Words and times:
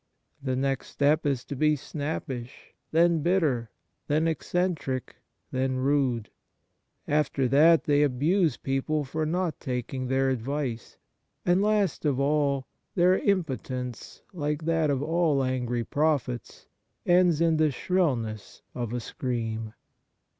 The 0.41 0.55
next 0.55 0.87
step 0.87 1.27
is 1.27 1.43
to 1.45 1.55
be 1.55 1.75
snappish, 1.75 2.73
then 2.91 3.21
bitter, 3.21 3.69
then 4.07 4.27
eccentric, 4.27 5.17
then 5.51 5.75
rude, 5.77 6.31
x^fter 7.07 7.47
that 7.51 7.83
they 7.83 8.01
abuse 8.01 8.57
people 8.57 9.03
for 9.03 9.27
not 9.27 9.59
taking 9.59 10.07
their 10.07 10.31
advice; 10.31 10.97
and, 11.45 11.61
last 11.61 12.03
of 12.03 12.19
all, 12.19 12.65
their 12.95 13.19
impotence, 13.19 14.23
like 14.33 14.65
that 14.65 14.89
of 14.89 15.03
all 15.03 15.43
angry 15.43 15.83
prophets, 15.83 16.65
ends 17.05 17.39
in 17.39 17.57
the 17.57 17.69
shrillness 17.69 18.63
of 18.73 18.93
a 18.93 18.99
scream. 18.99 19.71